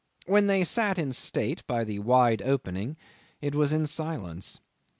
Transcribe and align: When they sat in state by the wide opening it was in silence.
When 0.25 0.47
they 0.47 0.63
sat 0.63 0.97
in 0.97 1.13
state 1.13 1.61
by 1.67 1.83
the 1.83 1.99
wide 1.99 2.41
opening 2.41 2.97
it 3.39 3.53
was 3.53 3.71
in 3.71 3.85
silence. 3.85 4.59